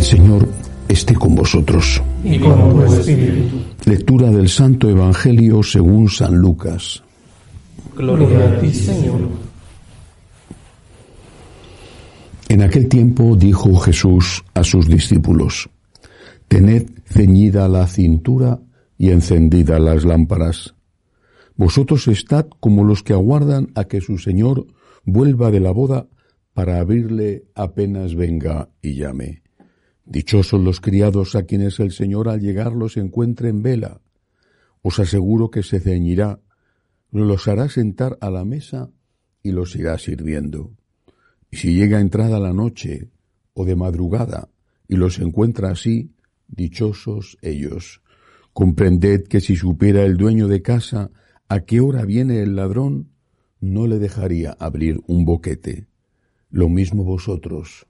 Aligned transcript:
El 0.00 0.06
Señor 0.06 0.48
esté 0.88 1.14
con 1.14 1.34
vosotros. 1.34 2.02
Y 2.24 2.38
con 2.38 2.70
tu 2.70 2.82
espíritu. 2.84 3.56
Lectura 3.84 4.30
del 4.30 4.48
Santo 4.48 4.88
Evangelio 4.88 5.62
según 5.62 6.08
San 6.08 6.36
Lucas. 6.36 7.02
Gloria 7.94 8.48
a 8.48 8.60
ti, 8.60 8.72
Señor. 8.72 9.28
En 12.48 12.62
aquel 12.62 12.88
tiempo 12.88 13.36
dijo 13.36 13.76
Jesús 13.76 14.42
a 14.54 14.64
sus 14.64 14.88
discípulos, 14.88 15.68
Tened 16.48 16.86
ceñida 17.04 17.68
la 17.68 17.86
cintura 17.86 18.58
y 18.96 19.10
encendida 19.10 19.78
las 19.78 20.06
lámparas. 20.06 20.74
Vosotros 21.56 22.08
estad 22.08 22.46
como 22.58 22.84
los 22.84 23.02
que 23.02 23.12
aguardan 23.12 23.68
a 23.74 23.84
que 23.84 24.00
su 24.00 24.16
Señor 24.16 24.66
vuelva 25.04 25.50
de 25.50 25.60
la 25.60 25.72
boda 25.72 26.06
para 26.54 26.80
abrirle 26.80 27.44
apenas 27.54 28.14
venga 28.14 28.70
y 28.80 28.94
llame. 28.94 29.42
Dichosos 30.04 30.60
los 30.60 30.80
criados 30.80 31.34
a 31.34 31.44
quienes 31.44 31.78
el 31.80 31.92
Señor 31.92 32.28
al 32.28 32.40
llegar 32.40 32.72
los 32.72 32.96
encuentre 32.96 33.48
en 33.48 33.62
vela. 33.62 34.00
Os 34.82 34.98
aseguro 34.98 35.50
que 35.50 35.62
se 35.62 35.80
ceñirá, 35.80 36.40
los 37.12 37.48
hará 37.48 37.68
sentar 37.68 38.16
a 38.20 38.30
la 38.30 38.44
mesa 38.44 38.90
y 39.42 39.52
los 39.52 39.76
irá 39.76 39.98
sirviendo. 39.98 40.72
Y 41.50 41.56
si 41.56 41.74
llega 41.74 42.00
entrada 42.00 42.38
la 42.38 42.52
noche 42.52 43.08
o 43.54 43.64
de 43.64 43.76
madrugada 43.76 44.48
y 44.88 44.96
los 44.96 45.18
encuentra 45.18 45.70
así, 45.70 46.12
dichosos 46.48 47.38
ellos. 47.42 48.02
Comprended 48.52 49.24
que 49.24 49.40
si 49.40 49.56
supiera 49.56 50.04
el 50.04 50.16
dueño 50.16 50.48
de 50.48 50.62
casa 50.62 51.10
a 51.48 51.60
qué 51.60 51.80
hora 51.80 52.04
viene 52.04 52.40
el 52.40 52.56
ladrón, 52.56 53.10
no 53.60 53.86
le 53.86 53.98
dejaría 53.98 54.56
abrir 54.58 55.00
un 55.06 55.24
boquete. 55.24 55.86
Lo 56.50 56.68
mismo 56.68 57.04
vosotros. 57.04 57.86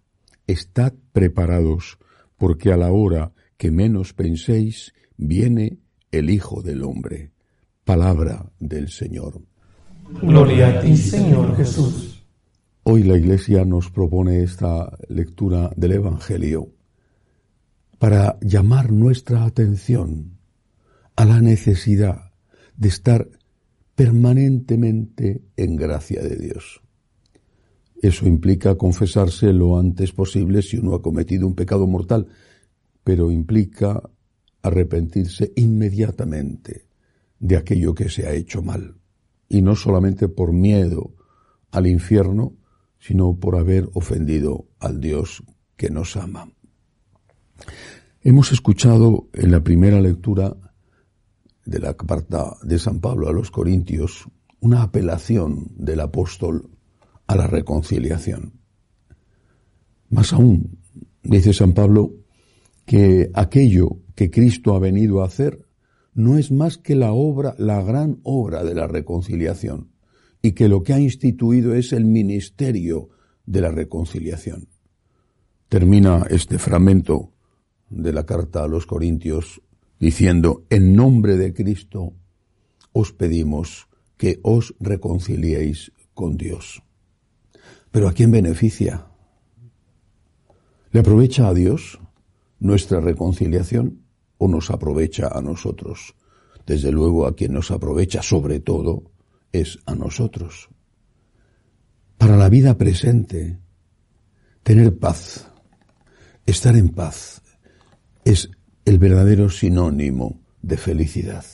Estad 0.51 0.95
preparados, 1.13 1.97
porque 2.37 2.73
a 2.73 2.77
la 2.77 2.91
hora 2.91 3.33
que 3.57 3.71
menos 3.71 4.15
penséis, 4.15 4.93
viene 5.17 5.79
el 6.11 6.29
Hijo 6.29 6.61
del 6.61 6.83
Hombre. 6.83 7.31
Palabra 7.85 8.51
del 8.59 8.89
Señor. 8.89 9.43
Gloria 10.21 10.71
a 10.71 10.81
ti, 10.81 10.97
Señor 10.97 11.57
Jesús. 11.57 12.27
Hoy 12.83 13.05
la 13.05 13.17
Iglesia 13.17 13.65
nos 13.65 13.93
propone 13.93 14.43
esta 14.43 14.91
lectura 15.09 15.71
del 15.77 15.93
Evangelio 15.93 16.75
para 18.01 18.37
llamar 18.41 18.91
nuestra 18.91 19.45
atención 19.45 20.37
a 21.15 21.27
la 21.27 21.41
necesidad 21.41 22.33
de 22.77 22.89
estar 22.89 23.29
permanentemente 23.95 25.45
en 25.57 25.77
gracia 25.77 26.21
de 26.25 26.35
Dios. 26.35 26.83
Eso 28.01 28.27
implica 28.27 28.77
confesarse 28.77 29.53
lo 29.53 29.79
antes 29.79 30.13
posible 30.13 30.63
si 30.63 30.79
uno 30.79 30.95
ha 30.95 31.03
cometido 31.03 31.47
un 31.47 31.55
pecado 31.55 31.87
mortal, 31.87 32.29
pero 33.05 33.31
implica 33.31 34.03
arrepentirse 34.63 35.53
inmediatamente 35.57 36.89
de 37.39 37.57
aquello 37.57 37.95
que 37.95 38.09
se 38.09 38.27
ha 38.27 38.33
hecho 38.33 38.63
mal, 38.63 38.97
y 39.49 39.61
no 39.61 39.77
solamente 39.77 40.29
por 40.29 40.53
miedo 40.53 41.15
al 41.71 41.87
infierno, 41.87 42.57
sino 42.99 43.39
por 43.39 43.57
haber 43.57 43.89
ofendido 43.93 44.67
al 44.79 45.01
Dios 45.01 45.43
que 45.77 45.91
nos 45.91 46.17
ama. 46.17 46.51
Hemos 48.23 48.53
escuchado 48.53 49.29
en 49.35 49.51
la 49.51 49.63
primera 49.63 50.01
lectura 50.01 50.57
de 51.67 51.79
la 51.79 51.95
carta 51.95 52.57
de 52.63 52.79
San 52.79 53.01
Pablo 53.01 53.29
a 53.29 53.33
los 53.33 53.51
Corintios 53.51 54.27
una 54.61 54.83
apelación 54.83 55.69
del 55.77 56.01
apóstol 56.01 56.71
a 57.31 57.37
la 57.37 57.47
reconciliación. 57.47 58.55
Más 60.09 60.33
aún, 60.33 60.81
dice 61.23 61.53
San 61.53 61.75
Pablo, 61.75 62.13
que 62.85 63.31
aquello 63.35 63.99
que 64.17 64.33
Cristo 64.33 64.75
ha 64.75 64.81
venido 64.81 65.23
a 65.23 65.27
hacer 65.27 65.65
no 66.13 66.39
es 66.39 66.51
más 66.51 66.77
que 66.77 66.97
la 66.97 67.13
obra, 67.13 67.55
la 67.57 67.83
gran 67.83 68.19
obra 68.25 68.65
de 68.65 68.75
la 68.75 68.89
reconciliación, 68.89 69.93
y 70.43 70.53
que 70.53 70.69
lo 70.69 70.83
que 70.83 70.93
ha 70.93 70.99
instituido 70.99 71.73
es 71.77 71.93
el 71.93 72.05
ministerio 72.05 73.11
de 73.47 73.61
la 73.61 73.71
reconciliación. 73.71 74.67
Termina 75.69 76.27
este 76.31 76.59
fragmento 76.59 77.33
de 77.91 78.13
la 78.13 78.27
carta 78.27 78.65
a 78.65 78.69
los 78.69 78.87
Corintios 78.87 79.63
diciendo, 80.01 80.65
en 80.69 80.97
nombre 80.97 81.37
de 81.37 81.55
Cristo 81.55 82.13
os 82.91 83.13
pedimos 83.13 83.87
que 84.17 84.41
os 84.43 84.75
reconciliéis 84.81 85.93
con 86.13 86.37
Dios. 86.37 86.83
Pero 87.91 88.09
¿a 88.09 88.13
quién 88.13 88.31
beneficia? 88.31 89.07
¿Le 90.93 91.01
aprovecha 91.01 91.49
a 91.49 91.55
Dios 91.55 92.01
nuestra 92.59 93.01
reconciliación 93.01 94.03
o 94.39 94.49
nos 94.49 94.71
aprovecha 94.71 95.29
a 95.29 95.41
nosotros? 95.41 96.15
Desde 96.67 96.93
luego 96.93 97.27
a 97.27 97.35
quien 97.35 97.53
nos 97.53 97.71
aprovecha 97.71 98.23
sobre 98.23 98.61
todo 98.61 99.11
es 99.53 99.79
a 99.87 99.95
nosotros. 99.95 100.69
Para 102.19 102.37
la 102.37 102.49
vida 102.49 102.77
presente, 102.77 103.59
tener 104.63 104.99
paz, 104.99 105.49
estar 106.47 106.77
en 106.77 106.91
paz, 106.91 107.43
es 108.25 108.51
el 108.85 108.99
verdadero 108.99 109.49
sinónimo 109.49 110.41
de 110.63 110.77
felicidad. 110.77 111.45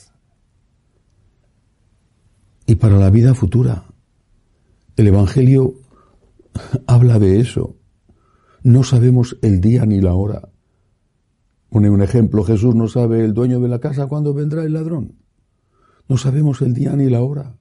Y 2.65 2.75
para 2.75 2.97
la 2.97 3.09
vida 3.09 3.33
futura, 3.33 3.85
el 4.97 5.07
Evangelio 5.07 5.86
habla 6.87 7.19
de 7.19 7.39
eso. 7.39 7.77
No 8.63 8.83
sabemos 8.83 9.37
el 9.41 9.61
día 9.61 9.85
ni 9.85 10.01
la 10.01 10.13
hora. 10.13 10.49
Pone 11.69 11.89
un 11.89 12.01
ejemplo, 12.01 12.43
Jesús 12.43 12.75
no 12.75 12.87
sabe 12.87 13.23
el 13.23 13.33
dueño 13.33 13.59
de 13.59 13.67
la 13.67 13.79
casa 13.79 14.07
cuándo 14.07 14.33
vendrá 14.33 14.63
el 14.63 14.73
ladrón. 14.73 15.15
No 16.07 16.17
sabemos 16.17 16.61
el 16.61 16.73
día 16.73 16.95
ni 16.95 17.09
la 17.09 17.21
hora. 17.21 17.57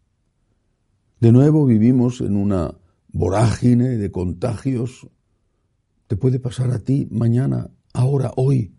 De 1.20 1.32
nuevo 1.32 1.66
vivimos 1.66 2.20
en 2.20 2.36
una 2.36 2.74
vorágine 3.08 3.96
de 3.96 4.10
contagios. 4.10 5.08
Te 6.06 6.16
puede 6.16 6.38
pasar 6.38 6.70
a 6.70 6.78
ti 6.78 7.08
mañana, 7.10 7.70
ahora, 7.92 8.32
hoy. 8.36 8.76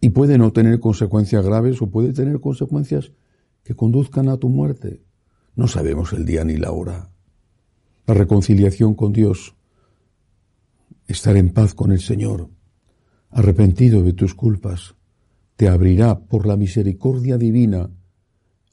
Y 0.00 0.10
puede 0.10 0.38
no 0.38 0.52
tener 0.52 0.80
consecuencias 0.80 1.44
graves 1.44 1.82
o 1.82 1.90
puede 1.90 2.12
tener 2.12 2.40
consecuencias 2.40 3.12
que 3.62 3.74
conduzcan 3.74 4.28
a 4.28 4.38
tu 4.38 4.48
muerte. 4.48 5.02
No 5.54 5.66
sabemos 5.68 6.12
el 6.12 6.24
día 6.24 6.44
ni 6.44 6.56
la 6.56 6.72
hora 6.72 7.15
la 8.06 8.14
reconciliación 8.14 8.94
con 8.94 9.12
Dios, 9.12 9.54
estar 11.08 11.36
en 11.36 11.50
paz 11.50 11.74
con 11.74 11.92
el 11.92 12.00
Señor, 12.00 12.48
arrepentido 13.30 14.02
de 14.02 14.12
tus 14.12 14.34
culpas, 14.34 14.94
te 15.56 15.68
abrirá 15.68 16.20
por 16.20 16.46
la 16.46 16.56
misericordia 16.56 17.36
divina 17.36 17.90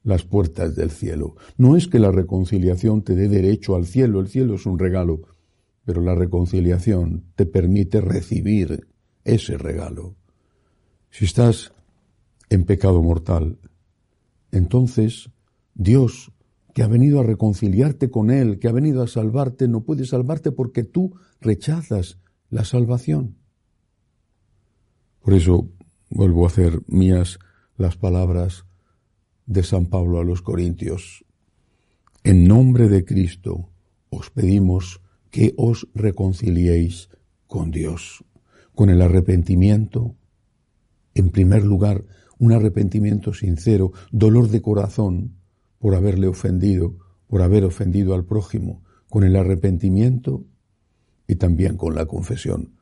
las 0.03 0.23
puertas 0.23 0.75
del 0.75 0.91
cielo. 0.91 1.35
No 1.57 1.75
es 1.75 1.87
que 1.87 1.99
la 1.99 2.11
reconciliación 2.11 3.03
te 3.03 3.15
dé 3.15 3.27
derecho 3.27 3.75
al 3.75 3.85
cielo, 3.85 4.19
el 4.19 4.27
cielo 4.27 4.55
es 4.55 4.65
un 4.65 4.77
regalo, 4.77 5.21
pero 5.85 6.01
la 6.01 6.13
reconciliación 6.13 7.23
te 7.35 7.45
permite 7.45 8.01
recibir 8.01 8.87
ese 9.23 9.57
regalo. 9.57 10.15
Si 11.09 11.25
estás 11.25 11.73
en 12.49 12.65
pecado 12.65 13.01
mortal, 13.01 13.57
entonces 14.51 15.29
Dios 15.73 16.31
que 16.73 16.83
ha 16.83 16.87
venido 16.87 17.19
a 17.19 17.23
reconciliarte 17.23 18.09
con 18.09 18.31
Él, 18.31 18.59
que 18.59 18.67
ha 18.67 18.71
venido 18.71 19.03
a 19.03 19.07
salvarte, 19.07 19.67
no 19.67 19.83
puede 19.83 20.05
salvarte 20.05 20.51
porque 20.51 20.83
tú 20.83 21.15
rechazas 21.39 22.19
la 22.49 22.65
salvación. 22.65 23.37
Por 25.21 25.35
eso 25.35 25.69
vuelvo 26.09 26.43
a 26.43 26.47
hacer 26.47 26.81
mías 26.87 27.39
las 27.77 27.95
palabras 27.95 28.65
de 29.45 29.63
San 29.63 29.85
Pablo 29.85 30.19
a 30.19 30.23
los 30.23 30.41
Corintios. 30.41 31.25
En 32.23 32.47
nombre 32.47 32.89
de 32.89 33.05
Cristo 33.05 33.69
os 34.09 34.29
pedimos 34.29 35.01
que 35.29 35.53
os 35.57 35.87
reconciliéis 35.93 37.09
con 37.47 37.71
Dios, 37.71 38.23
con 38.73 38.89
el 38.89 39.01
arrepentimiento, 39.01 40.15
en 41.13 41.29
primer 41.29 41.63
lugar, 41.63 42.05
un 42.39 42.51
arrepentimiento 42.51 43.33
sincero, 43.33 43.91
dolor 44.11 44.49
de 44.49 44.61
corazón, 44.61 45.42
por 45.83 45.95
haberle 45.95 46.27
ofendido, 46.27 46.95
por 47.27 47.41
haber 47.41 47.65
ofendido 47.65 48.15
al 48.15 48.23
prójimo, 48.23 48.85
con 49.09 49.25
el 49.25 49.35
arrepentimiento 49.35 50.45
y 51.27 51.35
también 51.35 51.75
con 51.75 51.93
la 51.93 52.05
confesión. 52.05 52.77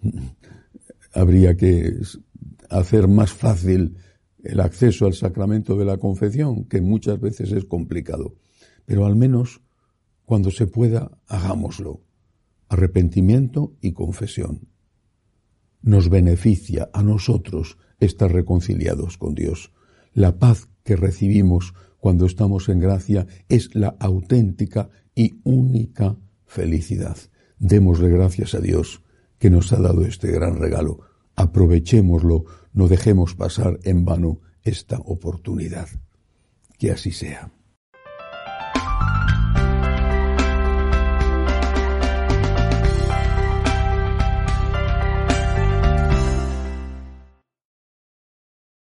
Habría 1.12 1.54
que 1.54 1.98
hacer 2.70 3.08
más 3.08 3.34
fácil 3.34 3.98
el 4.42 4.58
acceso 4.60 5.04
al 5.04 5.12
sacramento 5.12 5.76
de 5.76 5.84
la 5.84 5.98
confesión, 5.98 6.64
que 6.64 6.80
muchas 6.80 7.20
veces 7.20 7.52
es 7.52 7.66
complicado. 7.66 8.36
Pero 8.86 9.04
al 9.04 9.16
menos, 9.16 9.60
cuando 10.24 10.50
se 10.50 10.66
pueda, 10.66 11.18
hagámoslo. 11.26 12.00
Arrepentimiento 12.70 13.76
y 13.82 13.92
confesión. 13.92 14.66
Nos 15.82 16.08
beneficia 16.08 16.88
a 16.94 17.02
nosotros 17.02 17.76
estar 18.00 18.32
reconciliados 18.32 19.18
con 19.18 19.34
Dios. 19.34 19.74
La 20.14 20.38
paz 20.38 20.70
que 20.84 20.96
recibimos 20.96 21.74
cuando 21.98 22.26
estamos 22.26 22.68
en 22.68 22.80
gracia 22.80 23.26
es 23.48 23.74
la 23.74 23.96
auténtica 23.98 24.90
y 25.14 25.40
única 25.44 26.16
felicidad. 26.46 27.16
Démosle 27.58 28.10
gracias 28.10 28.54
a 28.54 28.60
Dios 28.60 29.02
que 29.38 29.50
nos 29.50 29.72
ha 29.72 29.80
dado 29.80 30.04
este 30.04 30.30
gran 30.30 30.58
regalo. 30.58 31.00
Aprovechémoslo, 31.34 32.44
no 32.72 32.88
dejemos 32.88 33.34
pasar 33.34 33.78
en 33.84 34.04
vano 34.04 34.40
esta 34.62 34.98
oportunidad. 34.98 35.88
Que 36.78 36.90
así 36.90 37.10
sea. 37.10 37.50